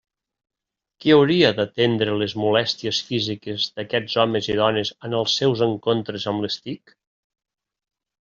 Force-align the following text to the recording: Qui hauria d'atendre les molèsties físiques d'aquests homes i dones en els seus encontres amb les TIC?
Qui 1.03 1.11
hauria 1.15 1.49
d'atendre 1.57 2.15
les 2.21 2.33
molèsties 2.43 3.01
físiques 3.09 3.67
d'aquests 3.75 4.17
homes 4.23 4.49
i 4.53 4.57
dones 4.61 4.93
en 5.09 5.17
els 5.21 5.37
seus 5.41 5.61
encontres 5.69 6.27
amb 6.33 6.47
les 6.47 6.57
TIC? 6.65 6.95